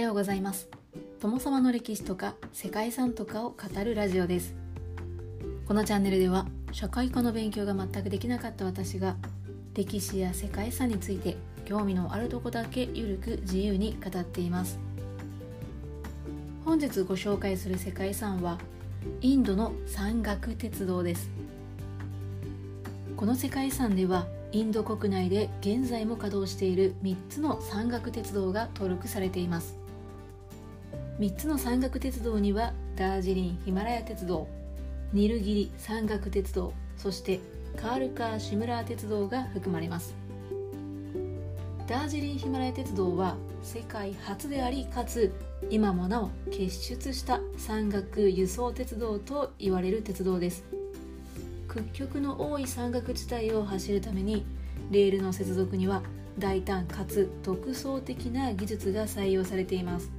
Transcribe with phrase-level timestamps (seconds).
[0.00, 0.68] ようございます。
[1.20, 4.54] 友様の歴史とか世界遺産とかを語るラジオです。
[5.66, 9.16] このチャンネルでは社会科の勉強が全くできなかった私が
[9.74, 14.78] 歴史や世界遺産について興味のあるとこだけゆるく自由に語っています。
[16.64, 18.58] 本日ご紹介する世界遺産は
[19.20, 21.30] インドの山岳鉄道です。
[23.16, 29.79] この世界遺産ではインド国内で現在も稼働している3つの山岳鉄道が登録されています。
[31.20, 34.48] 3つの山岳鉄道にはダージリンヒマラヤ鉄道
[35.12, 37.40] ニルギリ山岳鉄道そして
[37.76, 40.14] カールカーシムラー鉄道が含まれます。
[41.86, 45.30] ダージリンヒマラヤ鉄道は世界初でありかつ
[45.68, 50.64] 今もなお結出した山岳輸送鉄道と言われる鉄道です。
[51.68, 54.46] 屈曲の多い山岳地帯を走るために
[54.90, 56.02] レールの接続には
[56.38, 60.10] 大胆かつ独創的な技術が採用されています。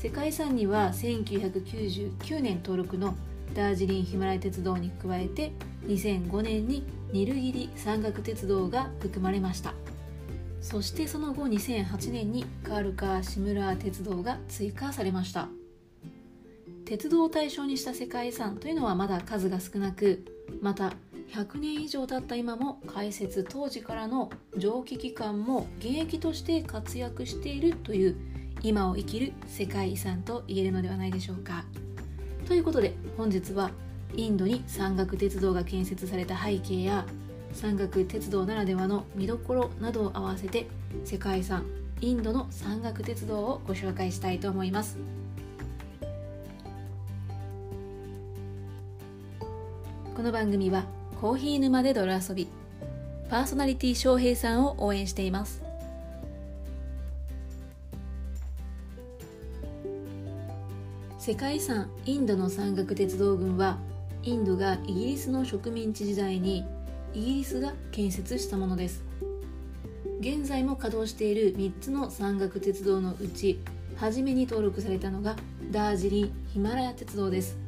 [0.00, 3.14] 世界遺産には1999年登録の
[3.52, 5.52] ダージリンヒマラヤ鉄道に加えて
[5.84, 9.74] 2005年にニルギリ山岳鉄道が含まれました。
[10.62, 15.48] そしてその後2008年にカールカーシムラー鉄道が追加されました。
[16.86, 20.24] 鉄道を対象にした世界遺産というのはまだ数が少なく
[20.62, 20.94] また
[21.30, 28.29] 100年以上経った今も開設当時からの蒸気機関も現役として活躍しているという
[28.62, 31.64] 今を生きる世界遺産と言えるのではないでしょうか。
[32.46, 33.70] ということで本日は
[34.14, 37.06] インドに山岳鉄道が建設された背景や
[37.52, 40.66] 山岳鉄道ならではの見どころなどを合わせて
[41.04, 41.64] 世界遺産
[42.00, 44.98] インドの山岳鉄道をご紹介したいと思います。
[50.20, 50.84] この番組は
[51.18, 52.46] コーヒー沼で泥遊び
[53.30, 55.62] パーソナリティ翔平さんを応援しています
[61.20, 63.76] 世界遺産インドの山岳鉄道群は
[64.22, 66.64] インドがイギリスの植民地時代に
[67.12, 69.04] イギリスが建設したものです。
[70.20, 73.60] 現在も稼働している3つの山岳鉄道のうち
[73.96, 75.36] 初めに登録されたのが
[75.70, 77.58] ダージリンヒマラヤ鉄道です。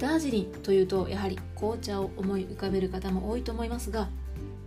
[0.00, 4.08] ダージリンというとやはり紅茶を思い浮かべる方も多いと思いますが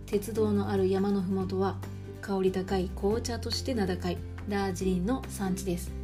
[0.06, 1.76] 鉄道のある山の麓は
[2.22, 4.16] 香り高い紅茶として名高い
[4.48, 6.03] ダージリンの産地です。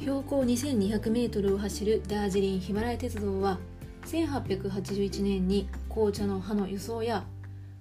[0.00, 3.58] 標高 2200m を走るダージリンヒマラヤ鉄道は
[4.06, 7.24] 1881年に紅茶の葉の輸送や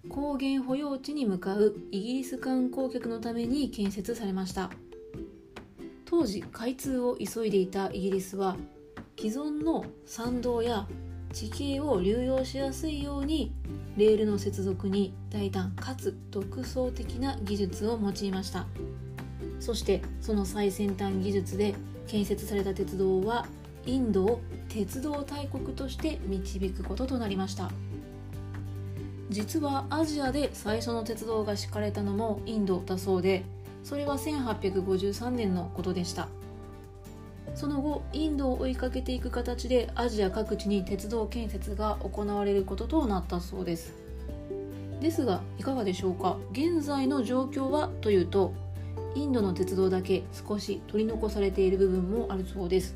[0.09, 4.71] 高原保養地に向かうイギリス観光客のために建設されました。
[6.05, 8.55] 当時開通を急いでいたイギリスは
[9.17, 10.87] 既存の参道や
[11.33, 13.51] 地形を流用しやすいように
[13.97, 18.65] レールの接続に大胆かつ独創的な技術を用いました。
[19.59, 21.75] そしてその最先端技術で
[22.07, 23.45] 建設された鉄道は
[23.85, 27.71] インドを鉄道大国として導くこととなりました。
[29.29, 33.43] 実はアジアで最初の鉄道が敷かれたのもインドだそうで
[33.83, 36.29] それは1853年のことでした。
[37.55, 43.93] その後インドを追いかけていく形でアジア各地に鉄道建設が行われることとなったそうです。
[45.01, 46.37] ですがいかがでしょうか？
[46.51, 48.53] 現在の状況はというと
[49.15, 52.95] インドの鉄道だけ少し取り残されている部分もあるそうです。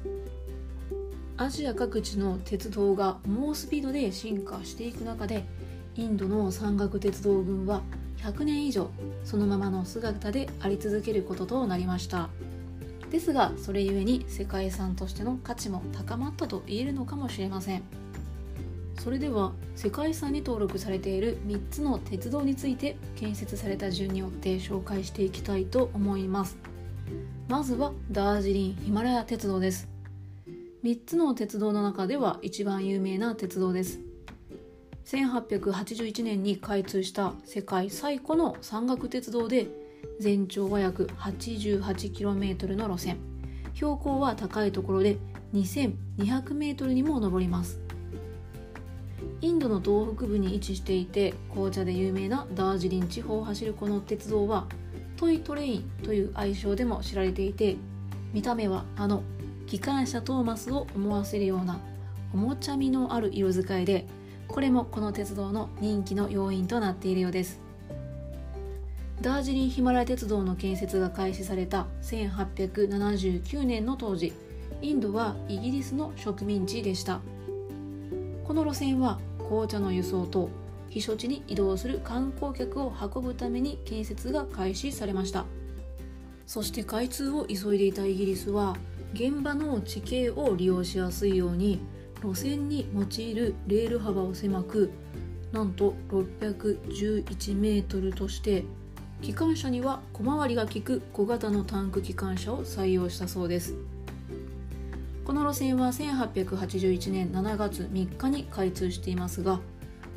[1.38, 5.44] アジア各地の鉄道が猛スピードで進化していく中で
[5.95, 7.81] インドの山岳鉄道群は
[8.17, 8.91] 100年以上
[9.23, 12.29] そのままの姿であり続けることとなりました。
[13.09, 17.83] ですがそれゆえに世界遺産としての価値も高まったと言えるのかもしれません。
[19.01, 26.56] それでは世界遺産に登録されている3つの鉄道について建設された順によって紹介していきたいと思います。
[27.47, 29.89] まずはダージリンヒマラヤ鉄道です。
[30.84, 34.01] 3つの鉄道の中では一番有名な鉄道です。
[35.06, 39.68] 1881年に開通した世界最古の山岳鉄道で
[40.19, 43.18] 全長は約 88km の路線。
[43.74, 45.18] 標高は高いところで
[45.56, 47.80] 2200m にも上ります。
[49.41, 54.68] インドの東北部に位置していて紅茶で有名なダージリン地方を走るこの鉄道は
[55.18, 57.77] トイトレインという愛称でも知られていて
[58.33, 59.23] 見た目はあの
[59.68, 61.79] 機関車トーマスを思わせるような
[62.33, 64.06] おもちゃみのある色使いで
[64.47, 67.62] これもこの鉄道の人気の要因となっているようです。
[69.21, 74.33] ダージリンヒマラヤ鉄道の建設が開始された1879年の当時
[74.81, 77.21] インドはイギリスの植民地でした。
[78.46, 80.50] この路線は紅茶の輸送と
[80.90, 85.46] 避暑地に移動する観光客を運ぶために建設が開始されました。
[86.46, 88.76] そして開通を急いでいたイギリスは
[89.14, 91.80] 現場の地形を利用しやすいように
[92.22, 94.92] 路線に用いるレール幅を狭く
[95.54, 98.64] なんと611メートルとして
[99.22, 103.76] 機関車には小回りが利く小型のタンク機関車を採用したそうです。
[105.23, 109.59] この路線は1881年7月3日に開通していますが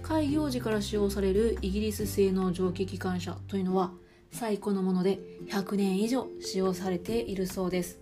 [0.02, 3.92] 開業時から使用されるイギリス製の蒸気機関車というのは
[4.30, 5.18] 最古のもので
[5.48, 8.00] 100年以上使用されているそうです。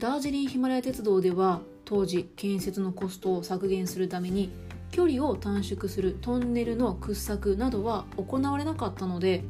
[0.00, 4.50] ダージリンヒマラヤ鉄道では当時建設のコストを削減するために
[4.90, 9.44] 距離を短縮するトンネルの掘削などは行われなかったので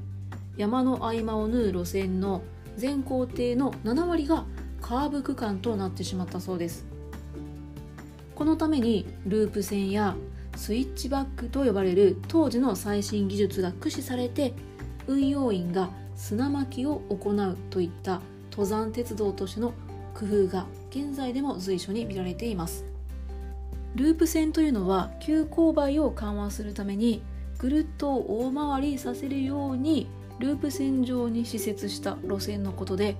[0.57, 2.43] 山の合間を縫う路線の
[2.77, 4.45] 全行程の7割が
[4.85, 6.85] カーブ区間となってしまったそうです。
[8.35, 10.15] このためにループ線や
[10.57, 14.53] スイッチバックと呼ばれる当時の最新技術が駆使されて
[15.07, 18.21] 運用員が砂巻きを行うといった
[18.51, 19.73] 登山鉄道としての
[20.13, 22.85] 工夫が現在でも随所に見られています。
[23.95, 27.23] ループ線というのは急勾配を緩和するために
[27.57, 30.09] ぐるっと大回りさせるように
[30.41, 33.17] ループ線上に施設した路線のことで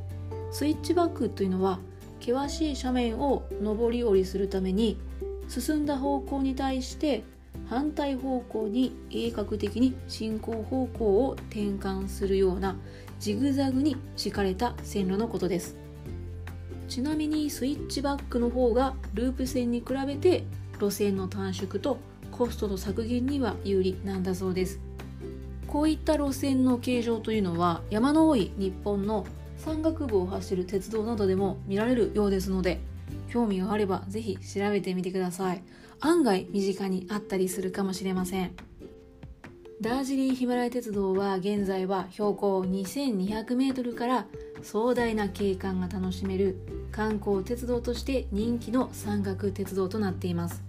[0.55, 1.81] スイッチバックというのは
[2.21, 5.01] 険しい斜面を上り下りするために
[5.49, 7.25] 進んだ方向に対して
[7.69, 12.77] 反対方向に鋭角的に進行方向を転換するような
[13.19, 15.77] ジグザグに敷かれた線路のことです。
[16.87, 20.45] ちなみにスイッチバックの方がループ線に比べて
[20.79, 21.99] 路線の短縮と
[22.31, 24.79] コストの削減には有利なんだそうです。
[25.67, 29.27] こういった路線の形状というのは山の多い日本の
[29.65, 32.81] 山岳部を走る鉄道などでも見られるようですので
[33.31, 35.63] 興味があればぜひ調べてみてください。
[36.01, 38.53] 案外身近にあったりするかもしれません。
[39.81, 44.27] ダージリンヒマラヤ鉄道は現在は標高 2200m から
[44.63, 46.59] 壮大な景観が楽しめる
[46.93, 50.63] 観光鉄道として人気の山岳鉄道となっています。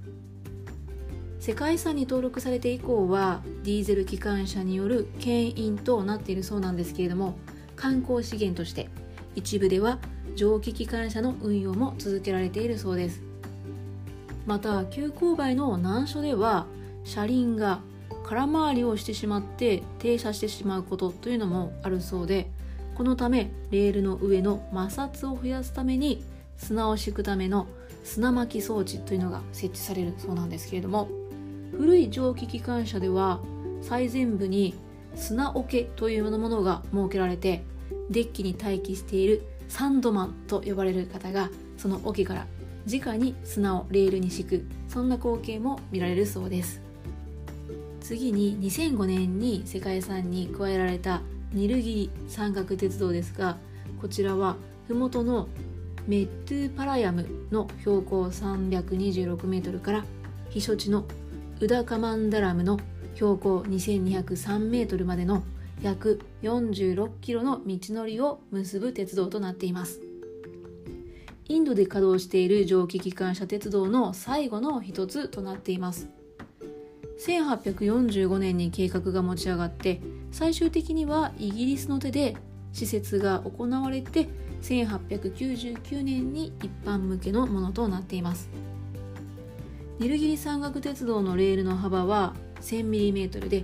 [1.40, 7.38] 世界遺産に登録されて以降はディーゼル機関車による牽引となっているそうなんですけれども
[7.76, 8.90] 観光資源として
[9.36, 10.00] 一部では
[10.36, 13.22] 蒸気機関車の運用も続けられているそうです。
[14.46, 16.68] また急勾配の難所では
[17.04, 17.80] 車輪が
[18.24, 22.50] 空回りをしてしまって停車してしまうことというのもあるそうで
[22.96, 26.24] このためレールの上の摩擦を増やすために
[26.58, 27.68] 砂を敷くための
[28.04, 31.10] 砂巻き装置というのが設置されるそうなんですけれども
[31.72, 33.42] 古い蒸気機関車では
[33.82, 34.76] 最前部に
[35.16, 37.64] 砂桶というものが設けられて
[38.10, 42.48] デッキに待機しているサンドマンと呼ばれる方がその桶から
[42.88, 44.66] 直に砂をレールに敷く。
[44.88, 46.82] そんな光景も見られるそうです。
[48.00, 51.22] 次に2005年に世界遺産に加えられた
[51.52, 53.58] ニルギリ山岳鉄道ですが
[54.00, 54.58] こちらは
[54.88, 55.48] 麓の
[56.06, 60.06] メットゥパラヤムの標高 326m から
[60.52, 61.06] 避暑地の
[61.60, 62.80] ウダカマンダラムの
[63.16, 65.44] 標高 2203m までの
[65.82, 70.02] 約 46km の道のりを結ぶ鉄道となっています。
[71.48, 76.10] インドで稼働している蒸気機関車鉄道の最後の一つとなっています。
[77.20, 82.36] 1845年に計画が持ち上がって最終的にはイギリスの手で
[82.74, 84.28] 施設が行われて
[84.64, 88.50] 1899年に一般向けのものとなっています。
[90.00, 93.64] ニルギリ山岳鉄道のレールの幅は 1000mm で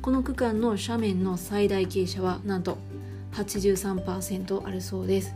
[0.00, 2.78] この区間の斜面の最大傾斜はなんと
[3.32, 5.34] 83%あるそうです。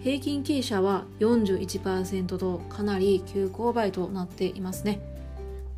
[0.00, 5.00] 平均傾斜は41%とかなり急勾配となっていますね。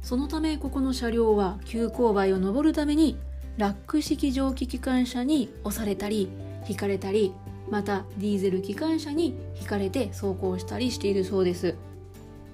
[0.03, 3.17] そのためここの車両は急勾配を登るために
[3.57, 6.29] ラック式蒸気機関車に押されたり
[6.69, 7.33] 引かれたり
[7.71, 11.75] またディーゼル機関車に引かれて走行したりしているそうです。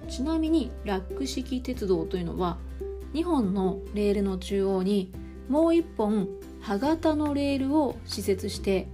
[0.09, 2.59] ちなみにラック式鉄道というのは
[3.17, 5.11] 2本のレールの中央に
[5.49, 6.29] もう1本
[6.61, 8.89] 歯型のレールを施設して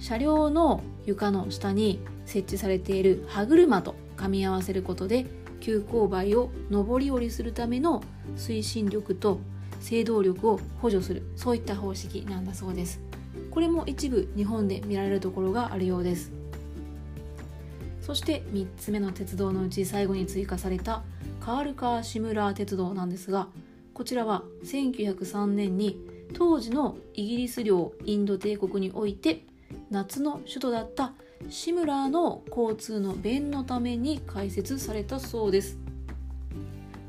[0.00, 5.24] 車両の床の下に設置されている歯車と噛み合わせることで
[5.60, 8.02] 急勾配を上り下りするための
[8.36, 9.38] 推進力と
[9.80, 13.00] 制動力を補助するそういった方式なんだそうです。
[13.52, 16.32] これも一部日本で見られるところがあるようです。
[18.00, 21.04] そして3つ目の鉄道のうち最後に追加された
[21.40, 23.48] カールカーシムラー鉄道なんですが
[23.94, 25.98] こちらは1903年に
[26.34, 29.44] 当時のイギリス領インド帝国において
[29.90, 31.12] 夏の首都だった
[31.48, 35.78] シムラーの交通の便のために開設されたそうです。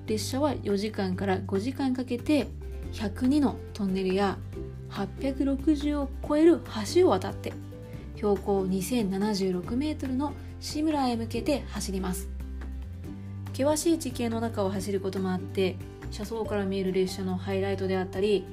[0.07, 2.47] 列車は4時間から5時間かけて
[2.93, 4.37] 102のトンネルや
[4.89, 6.59] 860を超える
[6.93, 7.53] 橋を渡って
[8.15, 12.29] 標高2076メートルの志村へ向けて走ります。
[13.61, 15.75] 険しい地形の中を走ることもあって
[16.09, 18.43] 車窓から見える列車のハイライトであったり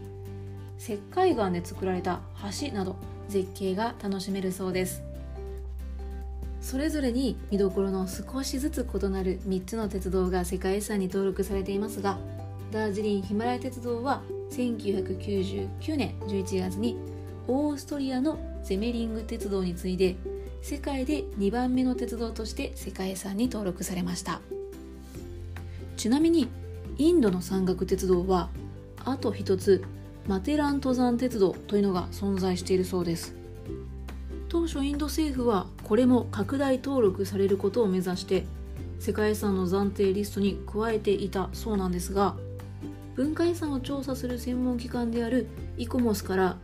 [0.78, 2.20] 石灰岩で作られた
[2.60, 2.96] 橋など
[3.28, 5.02] 絶景が楽しめるそうです。
[6.60, 12.18] それぞれに見どころの少しずつ異なる3つの鉄道が世界遺産に登録されていますが
[12.72, 16.98] ダージリンヒマラヤ鉄道は1999年11月に
[17.46, 20.16] オーストリアのゼメリング鉄道に次いで
[20.60, 24.40] 世界で2番目の鉄道として世界遺産に登録されました。
[25.98, 26.48] ちなみに
[26.96, 28.48] インドの山岳鉄道は
[29.04, 29.84] あと一つ
[30.28, 33.34] マテラン登山鉄道というのが存在しているそうです。
[34.48, 38.46] 当初インド政府はこれも拡大登録されることを目指して
[39.00, 42.34] 世界遺産の暫定リストに加えていたそうなんですが
[43.14, 46.56] 文化遺産を調査する専門機関であるイコモスから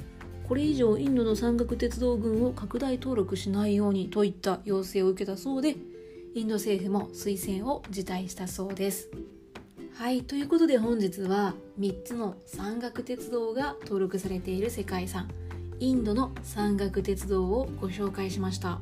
[0.49, 5.77] これ以上インドの山岳鉄道群を拡大登録しないようにといった要請を受けたそうで
[6.35, 9.09] インド政府も推薦を辞退したそうです。
[9.95, 15.29] はいということで本日は3つの山岳鉄道が登録されている世界遺産
[15.79, 18.81] インドの山岳鉄道をご紹介しました。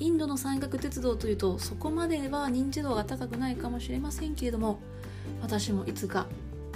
[0.00, 4.80] インドの山岳鉄道というとそこまでは認知度が高くないかもしれませんけれども
[5.42, 6.26] 私もいつか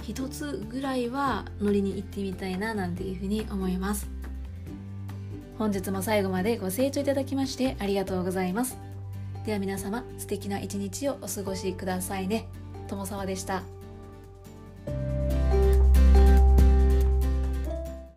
[0.03, 4.07] 一つぐらいは乗りに行ってみたいななんていうふうに思います。
[5.57, 8.84] 本日も最後までご清聴いただきましてありがとうございます。
[9.45, 12.47] では皆様素敵な一日をお過ごしくださいね
[12.87, 13.63] 友沢でした。